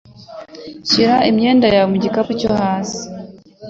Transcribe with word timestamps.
Shira 0.89 1.17
imyenda 1.29 1.65
yawe 1.73 1.87
mu 1.93 1.97
gikapu 2.03 2.31
cyo 2.39 2.49
hasi. 2.61 3.03